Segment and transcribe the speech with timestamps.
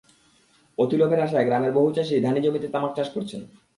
[0.77, 3.41] অতি লাভের আশায় গ্রামের বহু চাষি ধানি জমিতে তামাক চাষ করছেন।